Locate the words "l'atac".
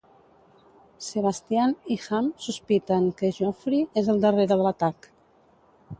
4.65-5.11